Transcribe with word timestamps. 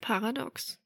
Paradox. 0.00 0.78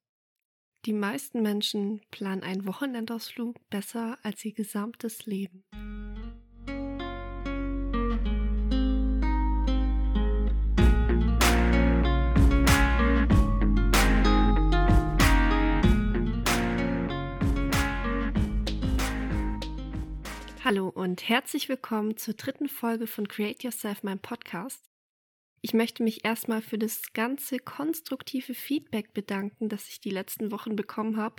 Die 0.86 0.92
meisten 0.92 1.40
Menschen 1.40 2.00
planen 2.10 2.42
einen 2.42 2.66
Wochenendausflug 2.66 3.56
besser 3.70 4.18
als 4.22 4.44
ihr 4.44 4.52
gesamtes 4.52 5.24
Leben. 5.24 5.64
Hallo 20.64 20.88
und 20.88 21.28
herzlich 21.28 21.68
willkommen 21.68 22.16
zur 22.16 22.34
dritten 22.34 22.68
Folge 22.68 23.06
von 23.06 23.28
Create 23.28 23.62
Yourself, 23.62 24.02
meinem 24.02 24.18
Podcast. 24.18 24.82
Ich 25.64 25.72
möchte 25.72 26.02
mich 26.02 26.26
erstmal 26.26 26.60
für 26.60 26.76
das 26.76 27.14
ganze 27.14 27.58
konstruktive 27.58 28.52
Feedback 28.52 29.14
bedanken, 29.14 29.70
das 29.70 29.88
ich 29.88 29.98
die 29.98 30.10
letzten 30.10 30.52
Wochen 30.52 30.76
bekommen 30.76 31.16
habe. 31.16 31.36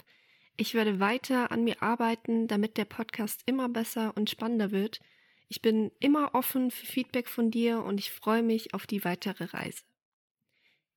Ich 0.57 0.73
werde 0.73 0.99
weiter 0.99 1.51
an 1.51 1.63
mir 1.63 1.83
arbeiten, 1.83 2.47
damit 2.47 2.77
der 2.77 2.85
Podcast 2.85 3.43
immer 3.45 3.69
besser 3.69 4.17
und 4.17 4.31
spannender 4.31 4.71
wird. 4.71 4.99
Ich 5.47 5.61
bin 5.61 5.91
immer 5.99 6.33
offen 6.33 6.71
für 6.71 6.87
Feedback 6.87 7.29
von 7.29 7.51
dir 7.51 7.83
und 7.83 7.99
ich 7.99 8.09
freue 8.09 8.41
mich 8.41 8.73
auf 8.73 8.87
die 8.87 9.05
weitere 9.05 9.43
Reise. 9.43 9.83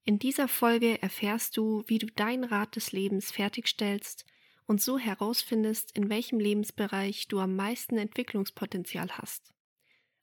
In 0.06 0.19
dieser 0.19 0.48
Folge 0.48 1.03
erfährst 1.03 1.59
du, 1.59 1.84
wie 1.87 1.98
du 1.98 2.06
dein 2.06 2.45
Rad 2.45 2.77
des 2.77 2.92
Lebens 2.92 3.31
fertigstellst 3.31 4.25
und 4.65 4.81
so 4.81 4.98
herausfindest, 4.98 5.95
in 5.95 6.09
welchem 6.09 6.41
Lebensbereich 6.41 7.29
du 7.29 7.41
am 7.41 7.56
meisten 7.56 7.98
Entwicklungspotenzial 7.98 9.19
hast. 9.19 9.53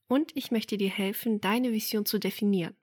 Und 0.07 0.35
ich 0.35 0.49
möchte 0.49 0.79
dir 0.79 0.89
helfen, 0.89 1.39
deine 1.39 1.71
Vision 1.71 2.07
zu 2.07 2.17
definieren. 2.17 2.75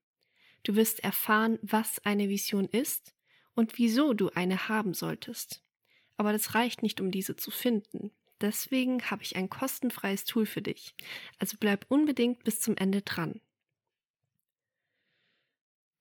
Du 0.63 0.77
wirst 0.77 1.01
erfahren, 1.01 1.59
was 1.63 2.05
eine 2.05 2.29
Vision 2.29 2.67
ist 2.67 3.15
und 3.55 3.79
wieso 3.79 4.15
du 4.15 4.31
eine 4.31 4.69
haben 4.69 4.95
solltest. 4.95 5.63
Aber 6.17 6.33
das 6.33 6.55
reicht 6.55 6.83
nicht, 6.83 7.01
um 7.01 7.11
diese 7.11 7.37
zu 7.37 7.51
finden. 7.51 8.13
Deswegen 8.41 9.11
habe 9.11 9.23
ich 9.23 9.37
ein 9.37 9.49
kostenfreies 9.49 10.25
Tool 10.25 10.47
für 10.47 10.63
dich. 10.63 10.95
Also 11.39 11.57
bleib 11.59 11.87
unbedingt 11.89 12.45
bis 12.45 12.61
zum 12.61 12.77
Ende 12.77 13.03
dran. 13.03 13.41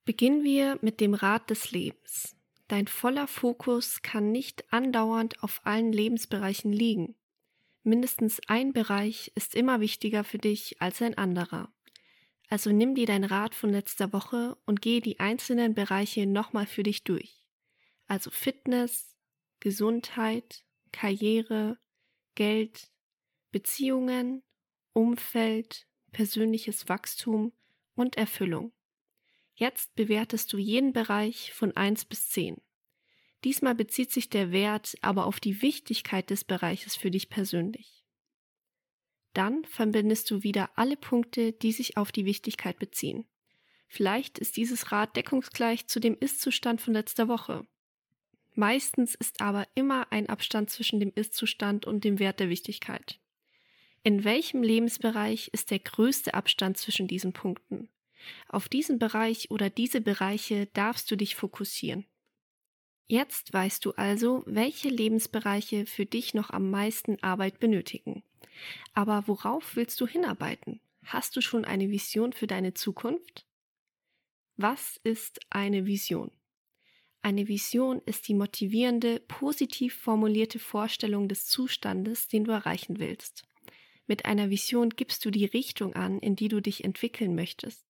Beginnen 0.06 0.44
wir 0.44 0.80
mit 0.82 1.00
dem 1.00 1.14
Rat 1.14 1.50
des 1.50 1.72
Lebens. 1.72 2.36
Dein 2.68 2.88
voller 2.88 3.28
Fokus 3.28 4.02
kann 4.02 4.32
nicht 4.32 4.72
andauernd 4.74 5.44
auf 5.44 5.62
allen 5.64 5.92
Lebensbereichen 5.92 6.74
liegen. 6.74 7.16
Mindestens 7.84 8.40
ein 8.48 8.74
Bereich 8.74 9.32
ist 9.36 9.56
immer 9.56 9.80
wichtiger 9.80 10.24
für 10.24 10.38
dich 10.38 10.82
als 10.82 11.02
ein 11.02 11.18
anderer. 11.18 11.72
Also 12.52 12.70
nimm 12.74 12.96
dir 12.96 13.06
dein 13.06 13.24
Rat 13.24 13.56
von 13.56 13.70
letzter 13.70 14.12
Woche 14.12 14.58
und 14.66 14.82
gehe 14.82 15.00
die 15.00 15.22
einzelnen 15.22 15.74
Bereiche 15.74 16.28
nochmal 16.28 16.66
für 16.66 16.84
dich 16.84 17.06
durch. 17.06 17.46
Also 18.08 18.30
Fitness, 18.30 19.16
Gesundheit, 19.62 20.66
Karriere, 20.92 21.80
Geld, 22.36 22.92
Beziehungen, 23.52 24.44
Umfeld, 24.92 25.88
persönliches 26.12 26.90
Wachstum 26.90 27.54
und 27.96 28.18
Erfüllung. 28.18 28.74
Jetzt 29.56 29.96
bewertest 29.96 30.52
du 30.52 30.58
jeden 30.58 30.92
Bereich 30.92 31.54
von 31.54 31.78
1 31.78 32.04
bis 32.04 32.32
10. 32.32 32.58
Diesmal 33.46 33.76
bezieht 33.76 34.12
sich 34.12 34.30
der 34.30 34.52
Wert 34.52 34.96
aber 35.00 35.26
auf 35.26 35.40
die 35.40 35.62
Wichtigkeit 35.62 36.30
des 36.30 36.44
Bereiches 36.44 36.98
für 36.98 37.12
dich 37.12 37.30
persönlich. 37.30 38.01
Dann 39.34 39.64
verbindest 39.66 40.30
du 40.30 40.44
wieder 40.44 40.70
alle 40.76 40.98
Punkte, 40.98 41.54
die 41.54 41.72
sich 41.72 41.98
auf 41.98 42.12
die 42.12 42.26
Wichtigkeit 42.26 42.80
beziehen. 42.80 43.26
Vielleicht 43.88 44.40
ist 44.40 44.58
dieses 44.58 44.92
Rad 44.92 45.16
deckungsgleich 45.16 45.88
zu 45.88 46.00
dem 46.00 46.18
Ist-Zustand 46.20 46.82
von 46.82 46.94
letzter 46.94 47.28
Woche. 47.28 47.66
Meistens 48.54 49.16
ist 49.16 49.42
aber 49.42 49.68
immer 49.76 50.12
ein 50.12 50.28
Abstand 50.28 50.70
zwischen 50.70 51.00
dem 51.00 51.12
Ist-Zustand 51.16 51.86
und 51.86 52.04
dem 52.04 52.20
Wert 52.20 52.40
der 52.40 52.50
Wichtigkeit. 52.50 53.20
In 54.04 54.24
welchem 54.24 54.64
Lebensbereich 54.64 55.50
ist 55.54 55.72
der 55.72 55.80
größte 55.80 56.34
Abstand 56.34 56.78
zwischen 56.78 57.08
diesen 57.08 57.34
Punkten? 57.34 57.90
Auf 58.48 58.68
diesen 58.68 59.00
Bereich 59.00 59.52
oder 59.52 59.70
diese 59.70 60.02
Bereiche 60.02 60.68
darfst 60.68 61.10
du 61.12 61.16
dich 61.16 61.36
fokussieren. 61.36 62.06
Jetzt 63.08 63.52
weißt 63.52 63.84
du 63.86 63.92
also, 63.92 64.44
welche 64.46 64.90
Lebensbereiche 64.90 65.86
für 65.86 66.06
dich 66.06 66.34
noch 66.34 66.50
am 66.50 66.70
meisten 66.72 67.22
Arbeit 67.22 67.60
benötigen. 67.60 68.24
Aber 68.94 69.28
worauf 69.28 69.76
willst 69.76 70.00
du 70.02 70.08
hinarbeiten? 70.08 70.82
Hast 71.06 71.36
du 71.36 71.42
schon 71.42 71.66
eine 71.66 71.90
Vision 71.90 72.34
für 72.34 72.48
deine 72.48 72.74
Zukunft? 72.74 73.46
Was 74.58 75.00
ist 75.04 75.40
eine 75.50 75.86
Vision? 75.86 76.32
Eine 77.24 77.48
Vision 77.48 78.02
ist 78.06 78.28
die 78.28 78.34
motivierende, 78.34 79.20
positiv 79.20 79.96
formulierte 79.96 80.60
Vorstellung 80.60 81.28
des 81.28 81.46
Zustandes, 81.46 82.28
den 82.28 82.44
du 82.44 82.52
erreichen 82.52 83.00
willst. 83.00 83.44
Mit 84.08 84.26
einer 84.26 84.50
Vision 84.50 84.90
gibst 84.90 85.24
du 85.24 85.32
die 85.32 85.46
Richtung 85.46 85.94
an, 85.94 86.20
in 86.20 86.36
die 86.36 86.48
du 86.48 86.62
dich 86.62 86.84
entwickeln 86.84 87.36
möchtest. 87.36 87.86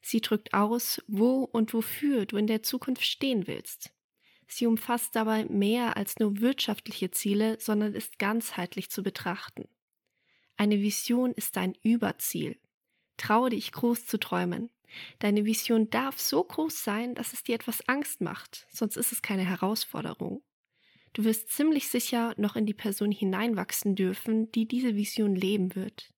Sie 0.00 0.20
drückt 0.20 0.52
aus, 0.52 1.02
wo 1.06 1.44
und 1.44 1.72
wofür 1.72 2.26
du 2.26 2.36
in 2.36 2.46
der 2.46 2.62
Zukunft 2.62 3.04
stehen 3.04 3.46
willst. 3.46 3.94
Sie 4.48 4.66
umfasst 4.66 5.16
dabei 5.16 5.44
mehr 5.46 5.96
als 5.96 6.18
nur 6.18 6.40
wirtschaftliche 6.40 7.10
Ziele, 7.10 7.58
sondern 7.60 7.94
ist 7.94 8.18
ganzheitlich 8.18 8.90
zu 8.90 9.02
betrachten. 9.02 9.68
Eine 10.56 10.80
Vision 10.80 11.32
ist 11.32 11.56
dein 11.56 11.74
Überziel. 11.82 12.58
Traue 13.16 13.50
dich 13.50 13.72
groß 13.72 14.06
zu 14.06 14.18
träumen. 14.18 14.70
Deine 15.18 15.44
Vision 15.44 15.90
darf 15.90 16.20
so 16.20 16.42
groß 16.44 16.84
sein, 16.84 17.14
dass 17.14 17.32
es 17.32 17.42
dir 17.42 17.56
etwas 17.56 17.88
Angst 17.88 18.20
macht, 18.20 18.66
sonst 18.70 18.96
ist 18.96 19.12
es 19.12 19.22
keine 19.22 19.44
Herausforderung. 19.44 20.42
Du 21.12 21.24
wirst 21.24 21.50
ziemlich 21.50 21.88
sicher 21.88 22.34
noch 22.36 22.56
in 22.56 22.66
die 22.66 22.74
Person 22.74 23.10
hineinwachsen 23.10 23.94
dürfen, 23.94 24.50
die 24.52 24.66
diese 24.66 24.96
Vision 24.96 25.34
leben 25.34 25.74
wird. 25.74 26.12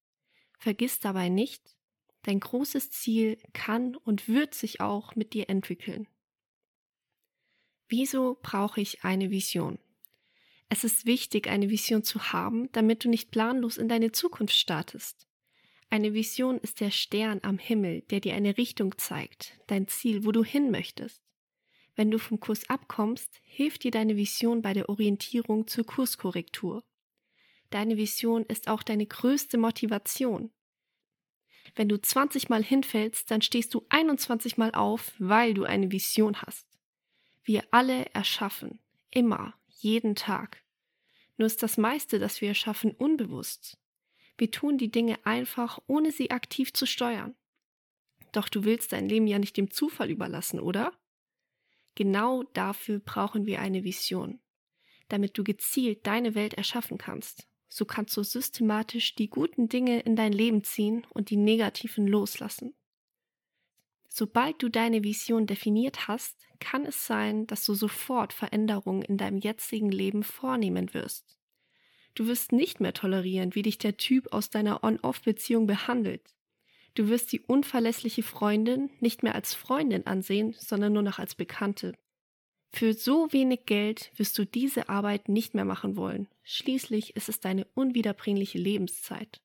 Vergiss 0.59 1.01
dabei 1.01 1.29
nicht, 1.29 1.77
dein 2.23 2.41
großes 2.41 2.91
Ziel 2.91 3.39
kann 3.53 3.95
und 3.95 4.29
wird 4.29 4.55
sich 4.55 4.81
auch 4.81 5.15
mit 5.15 5.33
dir 5.33 5.49
entwickeln. 5.49 6.09
Wieso 7.89 8.39
brauche 8.43 8.81
ich 8.81 9.05
eine 9.05 9.31
Vision? 9.31 9.79
Es 10.69 10.85
ist 10.85 11.07
wichtig, 11.07 11.49
eine 11.49 11.71
Vision 11.71 12.03
zu 12.03 12.33
haben, 12.33 12.71
damit 12.73 13.05
du 13.05 13.09
nicht 13.09 13.31
planlos 13.31 13.77
in 13.77 13.89
deine 13.89 14.13
Zukunft 14.13 14.57
startest. 14.57 15.27
Eine 15.89 16.15
Vision 16.15 16.59
ist 16.59 16.81
der 16.81 16.91
Stern 16.91 17.41
am 17.43 17.59
Himmel, 17.59 18.03
der 18.11 18.21
dir 18.21 18.35
eine 18.35 18.59
Richtung 18.59 18.99
zeigt, 18.99 19.59
dein 19.69 19.87
Ziel, 19.87 20.25
wo 20.25 20.33
du 20.33 20.43
hin 20.43 20.71
möchtest. 20.71 21.23
Wenn 21.95 22.11
du 22.11 22.19
vom 22.19 22.41
Kurs 22.41 22.69
abkommst, 22.69 23.41
hilft 23.45 23.85
dir 23.85 23.91
deine 23.91 24.17
Vision 24.17 24.61
bei 24.61 24.73
der 24.73 24.89
Orientierung 24.89 25.67
zur 25.69 25.87
Kurskorrektur. 25.87 26.85
Deine 27.71 27.97
Vision 27.97 28.45
ist 28.45 28.69
auch 28.69 28.83
deine 28.83 29.07
größte 29.07 29.59
Motivation. 29.59 30.51
Wenn 31.75 31.89
du 31.89 32.01
20 32.01 32.49
Mal 32.49 32.63
hinfällst, 32.63 33.31
dann 33.31 33.43
stehst 33.43 33.73
du 33.75 33.87
21 33.89 34.57
Mal 34.57 34.73
auf, 34.73 35.13
weil 35.19 35.55
du 35.55 35.65
eine 35.65 35.91
Vision 35.91 36.43
hast. 36.43 36.67
Wir 37.45 37.65
alle 37.71 38.07
erschaffen, 38.13 38.81
immer, 39.11 39.55
jeden 39.77 40.15
Tag. 40.15 40.65
Nur 41.37 41.47
ist 41.47 41.63
das 41.63 41.77
meiste, 41.77 42.19
das 42.19 42.41
wir 42.41 42.49
erschaffen, 42.49 42.93
unbewusst. 42.93 43.79
Wir 44.39 44.51
tun 44.51 44.79
die 44.79 44.91
Dinge 44.91 45.25
einfach, 45.25 45.79
ohne 45.87 46.13
sie 46.13 46.31
aktiv 46.31 46.73
zu 46.73 46.87
steuern. 46.87 47.35
Doch 48.33 48.49
du 48.49 48.65
willst 48.65 48.93
dein 48.93 49.09
Leben 49.09 49.27
ja 49.27 49.39
nicht 49.39 49.57
dem 49.57 49.71
Zufall 49.71 50.11
überlassen, 50.11 50.61
oder? 50.61 50.93
Genau 51.95 52.43
dafür 52.53 52.99
brauchen 52.99 53.47
wir 53.47 53.61
eine 53.61 53.85
Vision, 53.85 54.41
damit 55.09 55.39
du 55.39 55.45
gezielt 55.45 56.07
deine 56.07 56.35
Welt 56.35 56.55
erschaffen 56.55 56.99
kannst. 56.99 57.49
So 57.69 57.85
kannst 57.85 58.17
du 58.17 58.23
systematisch 58.23 59.15
die 59.15 59.29
guten 59.29 59.69
Dinge 59.69 60.01
in 60.01 60.17
dein 60.17 60.33
Leben 60.33 60.63
ziehen 60.65 61.07
und 61.11 61.31
die 61.31 61.37
negativen 61.37 62.07
loslassen. 62.07 62.75
Sobald 64.19 64.63
du 64.63 64.71
deine 64.71 65.05
Vision 65.05 65.47
definiert 65.47 66.09
hast, 66.09 66.39
kann 66.59 66.87
es 66.87 67.07
sein, 67.07 67.47
dass 67.47 67.67
du 67.67 67.75
sofort 67.75 68.33
Veränderungen 68.33 69.03
in 69.03 69.19
deinem 69.19 69.37
jetzigen 69.37 69.93
Leben 69.93 70.23
vornehmen 70.23 70.95
wirst. 70.95 71.37
Du 72.15 72.27
wirst 72.27 72.51
nicht 72.51 72.81
mehr 72.81 72.95
tolerieren, 72.95 73.55
wie 73.55 73.61
dich 73.61 73.77
der 73.77 73.99
Typ 73.99 74.33
aus 74.33 74.49
deiner 74.49 74.83
On-Off-Beziehung 74.83 75.67
behandelt. 75.67 76.35
Du 76.95 77.11
wirst 77.11 77.31
die 77.31 77.43
unverlässliche 77.43 78.23
Freundin 78.23 78.89
nicht 79.01 79.23
mehr 79.23 79.35
als 79.35 79.53
Freundin 79.53 80.07
ansehen, 80.07 80.55
sondern 80.59 80.95
nur 80.95 81.03
noch 81.03 81.19
als 81.19 81.35
Bekannte. 81.35 81.93
Für 82.73 82.95
so 82.95 83.31
wenig 83.35 83.67
Geld 83.67 84.13
wirst 84.17 84.39
du 84.39 84.47
diese 84.47 84.89
Arbeit 84.89 85.29
nicht 85.29 85.53
mehr 85.53 85.67
machen 85.67 85.95
wollen. 85.95 86.27
Schließlich 86.43 87.17
ist 87.17 87.29
es 87.29 87.41
deine 87.41 87.67
unwiederbringliche 87.75 88.57
Lebenszeit. 88.57 89.43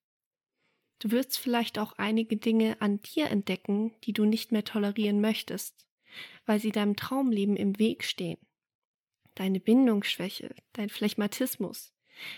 Du 1.01 1.09
wirst 1.09 1.39
vielleicht 1.39 1.79
auch 1.79 1.93
einige 1.93 2.37
Dinge 2.37 2.79
an 2.79 3.01
dir 3.01 3.25
entdecken, 3.31 3.91
die 4.03 4.13
du 4.13 4.23
nicht 4.23 4.51
mehr 4.51 4.63
tolerieren 4.63 5.19
möchtest, 5.19 5.87
weil 6.45 6.59
sie 6.59 6.71
deinem 6.71 6.95
Traumleben 6.95 7.55
im 7.55 7.79
Weg 7.79 8.03
stehen. 8.03 8.37
Deine 9.33 9.59
Bindungsschwäche, 9.59 10.53
dein 10.73 10.89
Phlegmatismus, 10.89 11.91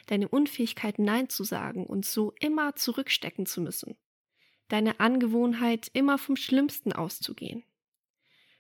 deine 0.06 0.30
Unfähigkeit 0.30 0.98
Nein 0.98 1.28
zu 1.28 1.44
sagen 1.44 1.86
und 1.86 2.06
so 2.06 2.32
immer 2.40 2.74
zurückstecken 2.78 3.46
zu 3.46 3.60
müssen, 3.60 3.98
deine 4.70 5.02
Angewohnheit, 5.02 5.90
immer 5.92 6.18
vom 6.18 6.38
Schlimmsten 6.38 6.94
auszugehen. 6.94 7.66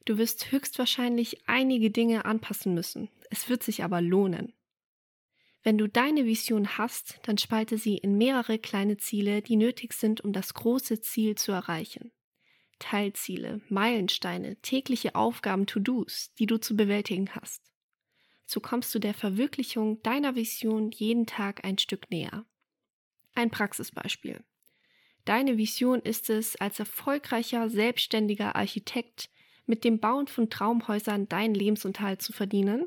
Du 0.03 0.17
wirst 0.17 0.51
höchstwahrscheinlich 0.51 1.47
einige 1.47 1.91
Dinge 1.91 2.25
anpassen 2.25 2.73
müssen. 2.73 3.07
Es 3.29 3.47
wird 3.47 3.63
sich 3.63 3.85
aber 3.85 4.01
lohnen. 4.01 4.51
Wenn 5.63 5.77
du 5.77 5.88
deine 5.88 6.25
Vision 6.25 6.77
hast, 6.77 7.19
dann 7.24 7.38
spalte 7.38 7.77
sie 7.77 7.98
in 7.98 8.18
mehrere 8.18 8.60
kleine 8.60 8.98
Ziele, 8.98 9.42
die 9.42 9.56
nötig 9.56 9.94
sind, 9.94 10.19
um 10.21 10.33
das 10.33 10.54
große 10.54 11.00
Ziel 11.00 11.36
zu 11.36 11.54
erreichen. 11.54 12.12
Teilziele, 12.80 13.62
Meilensteine, 13.69 14.57
tägliche 14.57 15.15
Aufgaben, 15.15 15.65
To-Dos, 15.65 16.33
die 16.38 16.48
du 16.48 16.57
zu 16.57 16.75
bewältigen 16.75 17.30
hast. 17.33 17.71
So 18.45 18.60
kommst 18.60 18.94
du 18.94 19.00
der 19.00 19.13
Verwirklichung 19.13 20.01
deiner 20.04 20.36
Vision 20.36 20.92
jeden 20.92 21.25
Tag 21.25 21.63
ein 21.63 21.77
Stück 21.77 22.12
näher. 22.12 22.45
Ein 23.33 23.50
Praxisbeispiel. 23.50 24.44
Deine 25.24 25.57
Vision 25.57 26.01
ist 26.01 26.30
es, 26.30 26.57
als 26.57 26.80
erfolgreicher, 26.80 27.69
selbstständiger 27.69 28.57
Architekt 28.57 29.30
mit 29.66 29.86
dem 29.86 30.01
Bauen 30.01 30.27
von 30.27 30.50
Traumhäusern 30.50 31.30
deinen 31.30 31.56
Lebensunterhalt 31.56 32.21
zu 32.21 32.33
verdienen 32.33 32.86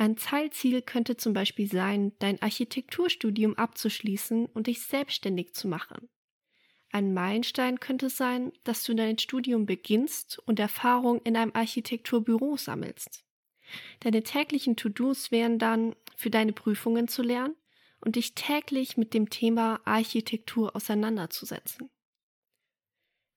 ein 0.00 0.16
Teilziel 0.16 0.80
könnte 0.80 1.18
zum 1.18 1.34
Beispiel 1.34 1.70
sein, 1.70 2.12
dein 2.20 2.40
Architekturstudium 2.40 3.58
abzuschließen 3.58 4.46
und 4.46 4.66
dich 4.66 4.80
selbstständig 4.80 5.52
zu 5.52 5.68
machen. 5.68 6.08
Ein 6.90 7.12
Meilenstein 7.12 7.80
könnte 7.80 8.08
sein, 8.08 8.50
dass 8.64 8.82
du 8.82 8.94
dein 8.94 9.18
Studium 9.18 9.66
beginnst 9.66 10.38
und 10.46 10.58
Erfahrung 10.58 11.20
in 11.24 11.36
einem 11.36 11.50
Architekturbüro 11.54 12.56
sammelst. 12.56 13.26
Deine 14.00 14.22
täglichen 14.22 14.74
To-Dos 14.74 15.30
wären 15.32 15.58
dann, 15.58 15.94
für 16.16 16.30
deine 16.30 16.54
Prüfungen 16.54 17.06
zu 17.06 17.22
lernen 17.22 17.54
und 18.00 18.16
dich 18.16 18.34
täglich 18.34 18.96
mit 18.96 19.12
dem 19.12 19.28
Thema 19.28 19.82
Architektur 19.84 20.74
auseinanderzusetzen. 20.74 21.90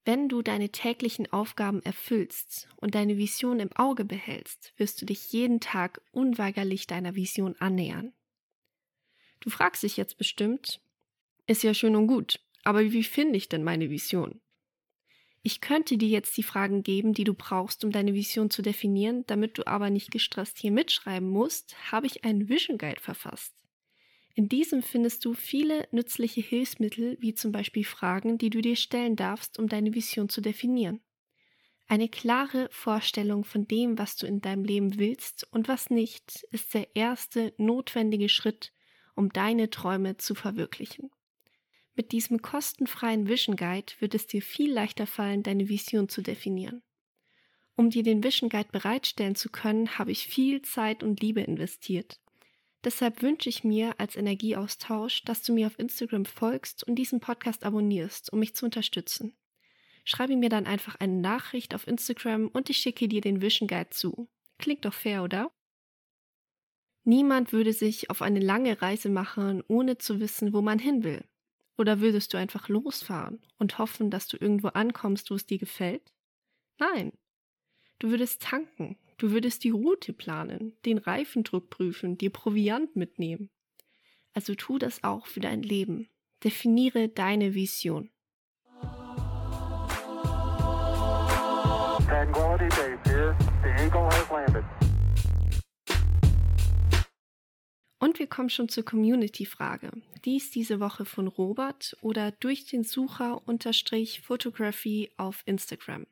Wenn 0.04 0.28
du 0.28 0.42
deine 0.42 0.68
täglichen 0.68 1.32
Aufgaben 1.32 1.82
erfüllst 1.82 2.68
und 2.76 2.94
deine 2.94 3.16
Vision 3.16 3.58
im 3.58 3.72
Auge 3.72 4.04
behältst, 4.04 4.74
wirst 4.76 5.00
du 5.00 5.06
dich 5.06 5.32
jeden 5.32 5.60
Tag 5.60 6.02
unweigerlich 6.12 6.86
deiner 6.86 7.14
Vision 7.14 7.56
annähern. 7.58 8.12
Du 9.40 9.48
fragst 9.48 9.82
dich 9.82 9.96
jetzt 9.96 10.18
bestimmt, 10.18 10.80
ist 11.46 11.62
ja 11.62 11.72
schön 11.72 11.96
und 11.96 12.06
gut, 12.06 12.40
aber 12.64 12.92
wie 12.92 13.02
finde 13.02 13.36
ich 13.36 13.48
denn 13.48 13.64
meine 13.64 13.88
Vision? 13.88 14.40
Ich 15.42 15.62
könnte 15.62 15.96
dir 15.96 16.08
jetzt 16.08 16.36
die 16.36 16.42
Fragen 16.42 16.82
geben, 16.82 17.14
die 17.14 17.24
du 17.24 17.34
brauchst, 17.34 17.84
um 17.84 17.90
deine 17.90 18.14
Vision 18.14 18.50
zu 18.50 18.60
definieren, 18.62 19.24
damit 19.26 19.58
du 19.58 19.66
aber 19.66 19.88
nicht 19.90 20.10
gestresst 20.10 20.58
hier 20.58 20.70
mitschreiben 20.70 21.28
musst, 21.28 21.76
habe 21.92 22.06
ich 22.06 22.24
einen 22.24 22.48
Vision 22.48 22.78
Guide 22.78 23.00
verfasst. 23.00 23.54
In 24.34 24.48
diesem 24.48 24.82
findest 24.82 25.24
du 25.24 25.32
viele 25.32 25.86
nützliche 25.92 26.40
Hilfsmittel, 26.40 27.16
wie 27.20 27.34
zum 27.34 27.52
Beispiel 27.52 27.84
Fragen, 27.84 28.36
die 28.36 28.50
du 28.50 28.60
dir 28.60 28.74
stellen 28.74 29.14
darfst, 29.14 29.58
um 29.58 29.68
deine 29.68 29.94
Vision 29.94 30.28
zu 30.28 30.40
definieren. 30.40 31.00
Eine 31.86 32.08
klare 32.08 32.68
Vorstellung 32.72 33.44
von 33.44 33.68
dem, 33.68 33.98
was 33.98 34.16
du 34.16 34.26
in 34.26 34.40
deinem 34.40 34.64
Leben 34.64 34.98
willst 34.98 35.46
und 35.52 35.68
was 35.68 35.90
nicht, 35.90 36.44
ist 36.50 36.74
der 36.74 36.96
erste 36.96 37.54
notwendige 37.58 38.28
Schritt, 38.28 38.72
um 39.14 39.28
deine 39.28 39.70
Träume 39.70 40.16
zu 40.16 40.34
verwirklichen. 40.34 41.10
Mit 41.94 42.10
diesem 42.10 42.42
kostenfreien 42.42 43.28
Vision 43.28 43.54
Guide 43.54 43.92
wird 44.00 44.16
es 44.16 44.26
dir 44.26 44.42
viel 44.42 44.72
leichter 44.72 45.06
fallen, 45.06 45.44
deine 45.44 45.68
Vision 45.68 46.08
zu 46.08 46.22
definieren. 46.22 46.82
Um 47.76 47.90
dir 47.90 48.02
den 48.02 48.24
Vision 48.24 48.50
Guide 48.50 48.70
bereitstellen 48.72 49.36
zu 49.36 49.48
können, 49.48 49.96
habe 49.98 50.10
ich 50.10 50.26
viel 50.26 50.62
Zeit 50.62 51.04
und 51.04 51.20
Liebe 51.20 51.42
investiert. 51.42 52.18
Deshalb 52.84 53.22
wünsche 53.22 53.48
ich 53.48 53.64
mir 53.64 53.98
als 53.98 54.14
Energieaustausch, 54.14 55.22
dass 55.24 55.42
du 55.42 55.54
mir 55.54 55.66
auf 55.66 55.78
Instagram 55.78 56.26
folgst 56.26 56.86
und 56.86 56.96
diesen 56.96 57.18
Podcast 57.18 57.64
abonnierst, 57.64 58.30
um 58.30 58.40
mich 58.40 58.54
zu 58.54 58.66
unterstützen. 58.66 59.34
Schreibe 60.04 60.36
mir 60.36 60.50
dann 60.50 60.66
einfach 60.66 60.96
eine 60.96 61.14
Nachricht 61.14 61.74
auf 61.74 61.86
Instagram 61.86 62.48
und 62.48 62.68
ich 62.68 62.76
schicke 62.76 63.08
dir 63.08 63.22
den 63.22 63.40
Vision 63.40 63.68
Guide 63.68 63.88
zu. 63.88 64.28
Klingt 64.58 64.84
doch 64.84 64.92
fair, 64.92 65.22
oder? 65.22 65.50
Niemand 67.04 67.52
würde 67.52 67.72
sich 67.72 68.10
auf 68.10 68.20
eine 68.20 68.40
lange 68.40 68.82
Reise 68.82 69.08
machen, 69.08 69.62
ohne 69.66 69.96
zu 69.96 70.20
wissen, 70.20 70.52
wo 70.52 70.60
man 70.60 70.78
hin 70.78 71.04
will. 71.04 71.24
Oder 71.78 72.00
würdest 72.00 72.34
du 72.34 72.36
einfach 72.36 72.68
losfahren 72.68 73.40
und 73.58 73.78
hoffen, 73.78 74.10
dass 74.10 74.28
du 74.28 74.36
irgendwo 74.36 74.68
ankommst, 74.68 75.30
wo 75.30 75.34
es 75.34 75.46
dir 75.46 75.58
gefällt? 75.58 76.12
Nein. 76.78 77.12
Du 77.98 78.10
würdest 78.10 78.42
tanken, 78.42 78.98
Du 79.16 79.30
würdest 79.30 79.62
die 79.62 79.70
Route 79.70 80.12
planen, 80.12 80.72
den 80.84 80.98
Reifendruck 80.98 81.70
prüfen, 81.70 82.18
dir 82.18 82.30
Proviant 82.30 82.96
mitnehmen. 82.96 83.50
Also 84.32 84.54
tu 84.56 84.78
das 84.78 85.04
auch 85.04 85.26
für 85.26 85.40
dein 85.40 85.62
Leben. 85.62 86.08
Definiere 86.42 87.08
deine 87.08 87.54
Vision. 87.54 88.10
Und 98.00 98.18
wir 98.18 98.26
kommen 98.26 98.50
schon 98.50 98.68
zur 98.68 98.84
Community-Frage. 98.84 99.92
Die 100.24 100.36
ist 100.36 100.54
diese 100.54 100.80
Woche 100.80 101.04
von 101.04 101.28
Robert 101.28 101.96
oder 102.00 102.32
durch 102.32 102.66
den 102.66 102.82
Sucher 102.82 103.46
unterstrich 103.46 104.20
Photography 104.22 105.12
auf 105.16 105.42
Instagram. 105.46 106.06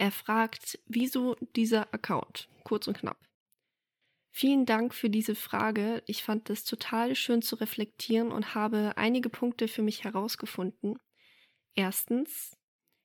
Er 0.00 0.12
fragt, 0.12 0.78
wieso 0.86 1.34
dieser 1.54 1.92
Account? 1.92 2.48
Kurz 2.64 2.88
und 2.88 2.96
knapp. 2.96 3.18
Vielen 4.30 4.64
Dank 4.64 4.94
für 4.94 5.10
diese 5.10 5.34
Frage. 5.34 6.02
Ich 6.06 6.22
fand 6.22 6.48
es 6.48 6.64
total 6.64 7.14
schön 7.14 7.42
zu 7.42 7.56
reflektieren 7.56 8.32
und 8.32 8.54
habe 8.54 8.96
einige 8.96 9.28
Punkte 9.28 9.68
für 9.68 9.82
mich 9.82 10.02
herausgefunden. 10.02 10.98
Erstens, 11.74 12.56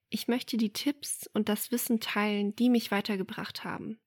ich 0.09 0.29
möchte 0.29 0.55
die 0.55 0.71
Tipps 0.71 1.29
und 1.33 1.49
das 1.49 1.69
Wissen 1.69 1.99
teilen, 1.99 2.55
die 2.55 2.69
mich 2.69 2.91
weitergebracht 2.91 3.65
haben. 3.65 3.99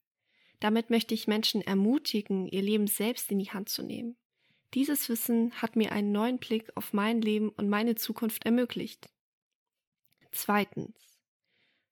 Damit 0.59 0.89
möchte 0.89 1.13
ich 1.13 1.29
Menschen 1.29 1.61
ermutigen, 1.61 2.47
ihr 2.49 2.63
Leben 2.63 2.87
selbst 2.87 3.31
in 3.31 3.39
die 3.39 3.51
Hand 3.51 3.69
zu 3.69 3.83
nehmen. 3.83 4.17
Dieses 4.73 5.11
Wissen 5.11 5.53
hat 5.61 5.77
mir 5.77 5.93
einen 5.93 6.11
neuen 6.11 6.39
Blick 6.39 6.75
auf 6.75 6.95
mein 6.95 7.21
Leben 7.21 7.51
und 7.51 7.69
meine 7.69 7.97
Zukunft 7.97 8.47
ermöglicht. 8.47 9.11
Zweitens, 10.33 11.08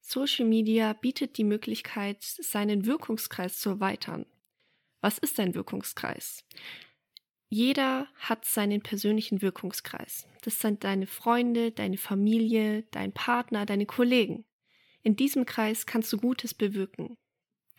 Social 0.08 0.46
Media 0.46 0.92
bietet 0.92 1.36
die 1.36 1.42
Möglichkeit, 1.42 2.22
seinen 2.22 2.86
Wirkungskreis 2.86 3.58
zu 3.58 3.70
erweitern. 3.70 4.24
Was 5.00 5.18
ist 5.18 5.40
ein 5.40 5.56
Wirkungskreis? 5.56 6.44
Jeder 7.48 8.06
hat 8.14 8.44
seinen 8.44 8.82
persönlichen 8.82 9.42
Wirkungskreis. 9.42 10.28
Das 10.42 10.60
sind 10.60 10.84
deine 10.84 11.08
Freunde, 11.08 11.72
deine 11.72 11.98
Familie, 11.98 12.84
dein 12.92 13.12
Partner, 13.12 13.66
deine 13.66 13.84
Kollegen. 13.84 14.44
In 15.02 15.16
diesem 15.16 15.44
Kreis 15.44 15.86
kannst 15.86 16.12
du 16.12 16.18
Gutes 16.18 16.54
bewirken. 16.54 17.16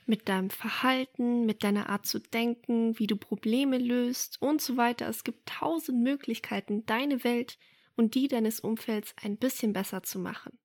Mit 0.05 0.27
deinem 0.27 0.49
Verhalten, 0.49 1.45
mit 1.45 1.63
deiner 1.63 1.87
Art 1.87 2.05
zu 2.05 2.19
denken, 2.19 2.99
wie 2.99 3.07
du 3.07 3.15
Probleme 3.15 3.77
löst 3.77 4.41
und 4.41 4.61
so 4.61 4.75
weiter. 4.75 5.07
Es 5.07 5.23
gibt 5.23 5.47
tausend 5.47 6.03
Möglichkeiten, 6.03 6.85
deine 6.85 7.23
Welt 7.23 7.57
und 7.95 8.15
die 8.15 8.27
deines 8.27 8.59
Umfelds 8.59 9.15
ein 9.15 9.37
bisschen 9.37 9.71
besser 9.71 10.03
zu 10.03 10.19
machen. 10.19 10.59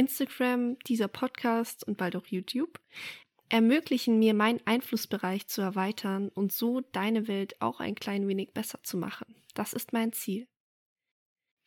Instagram, 0.00 0.78
dieser 0.86 1.08
Podcast 1.08 1.86
und 1.86 1.98
bald 1.98 2.16
auch 2.16 2.26
YouTube 2.26 2.80
ermöglichen 3.50 4.18
mir 4.18 4.32
meinen 4.32 4.60
Einflussbereich 4.64 5.46
zu 5.46 5.60
erweitern 5.60 6.30
und 6.30 6.52
so 6.52 6.80
deine 6.80 7.28
Welt 7.28 7.60
auch 7.60 7.80
ein 7.80 7.96
klein 7.96 8.26
wenig 8.26 8.54
besser 8.54 8.82
zu 8.82 8.96
machen. 8.96 9.34
Das 9.54 9.74
ist 9.74 9.92
mein 9.92 10.14
Ziel. 10.14 10.48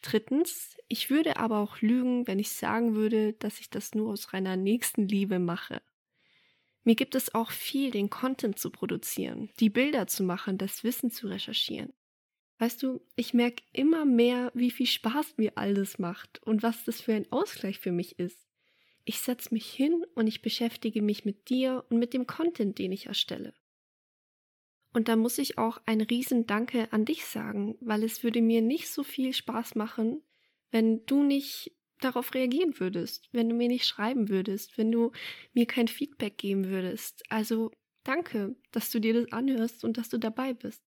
Drittens, 0.02 0.78
ich 0.88 1.12
würde 1.12 1.38
aber 1.38 1.60
auch 1.60 1.82
lügen, 1.82 2.26
wenn 2.26 2.40
ich 2.40 2.52
sagen 2.52 2.96
würde, 2.96 3.34
dass 3.34 3.60
ich 3.60 3.70
das 3.70 3.94
nur 3.94 4.12
aus 4.12 4.34
reiner 4.34 4.58
Nächstenliebe 4.58 5.38
mache. 5.38 5.82
Mir 6.84 6.96
gibt 6.96 7.14
es 7.14 7.36
auch 7.36 7.52
viel, 7.52 7.92
den 7.92 8.10
Content 8.10 8.58
zu 8.58 8.72
produzieren, 8.72 9.52
die 9.60 9.70
Bilder 9.70 10.08
zu 10.08 10.24
machen, 10.24 10.58
das 10.58 10.84
Wissen 10.84 11.12
zu 11.12 11.28
recherchieren. 11.28 11.94
Weißt 12.64 12.82
du, 12.82 13.02
ich 13.18 13.34
merke 13.34 13.62
immer 13.74 14.06
mehr, 14.06 14.50
wie 14.56 14.72
viel 14.72 14.86
Spaß 14.86 15.34
mir 15.36 15.58
alles 15.58 16.00
macht 16.00 16.42
und 16.44 16.64
was 16.64 16.86
das 16.86 17.02
für 17.02 17.14
ein 17.14 17.30
Ausgleich 17.30 17.78
für 17.78 17.92
mich 17.92 18.20
ist. 18.20 18.48
Ich 19.04 19.20
setze 19.20 19.54
mich 19.54 19.70
hin 19.70 20.06
und 20.16 20.28
ich 20.28 20.42
beschäftige 20.42 21.02
mich 21.02 21.26
mit 21.26 21.50
dir 21.50 21.84
und 21.90 22.00
mit 22.00 22.14
dem 22.14 22.26
Content, 22.26 22.80
den 22.80 22.94
ich 22.94 23.08
erstelle. 23.08 23.54
Und 24.94 25.10
da 25.10 25.18
muss 25.18 25.40
ich 25.40 25.58
auch 25.58 25.82
ein 25.86 26.00
riesen 26.00 26.48
Danke 26.48 26.88
an 26.94 27.04
dich 27.04 27.26
sagen, 27.26 27.76
weil 27.82 28.02
es 28.02 28.24
würde 28.24 28.42
mir 28.42 28.62
nicht 28.62 28.88
so 28.88 29.04
viel 29.04 29.34
Spaß 29.34 29.76
machen, 29.76 30.24
wenn 30.72 31.06
du 31.06 31.22
nicht 31.22 31.76
darauf 32.00 32.34
reagieren 32.34 32.80
würdest, 32.80 33.28
wenn 33.34 33.50
du 33.50 33.56
mir 33.56 33.68
nicht 33.68 33.86
schreiben 33.86 34.30
würdest, 34.30 34.78
wenn 34.78 34.90
du 34.90 35.12
mir 35.52 35.66
kein 35.66 35.90
Feedback 35.90 36.38
geben 36.38 36.70
würdest. 36.70 37.24
Also 37.28 37.72
danke, 38.06 38.56
dass 38.72 38.90
du 38.90 39.02
dir 39.02 39.16
das 39.16 39.34
anhörst 39.34 39.84
und 39.84 39.98
dass 39.98 40.08
du 40.08 40.18
dabei 40.18 40.54
bist. 40.54 40.82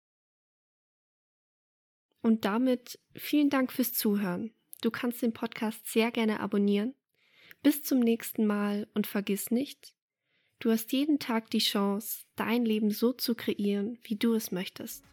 Und 2.25 2.43
damit 2.43 2.97
vielen 3.13 3.51
Dank 3.51 3.71
fürs 3.71 3.93
Zuhören. 3.93 4.49
Du 4.81 4.89
kannst 4.89 5.21
den 5.21 5.31
Podcast 5.31 5.85
sehr 5.85 6.09
gerne 6.09 6.39
abonnieren. 6.39 6.95
Bis 7.61 7.83
zum 7.83 7.99
nächsten 7.99 8.47
Mal 8.47 8.87
und 8.95 9.05
vergiss 9.05 9.51
nicht, 9.51 9.93
du 10.57 10.71
hast 10.71 10.91
jeden 10.91 11.19
Tag 11.19 11.51
die 11.51 11.59
Chance, 11.59 12.23
dein 12.35 12.65
Leben 12.65 12.89
so 12.89 13.13
zu 13.13 13.35
kreieren, 13.35 13.99
wie 14.01 14.15
du 14.15 14.33
es 14.33 14.51
möchtest. 14.51 15.03